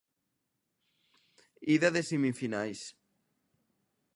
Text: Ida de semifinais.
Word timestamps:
Ida 1.75 1.89
de 1.97 2.03
semifinais. 2.11 2.79